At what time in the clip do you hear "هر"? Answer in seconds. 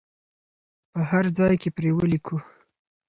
1.09-1.25